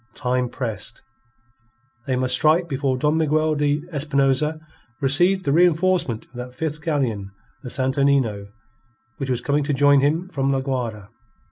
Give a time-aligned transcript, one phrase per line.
[0.15, 1.03] Time pressed.
[2.07, 4.59] They must strike before Don Miguel de Espinosa
[4.99, 7.29] received the reenforcement of that fifth galleon,
[7.61, 8.47] the Santo Nino,
[9.17, 11.09] which was coming to join him from La Guayra.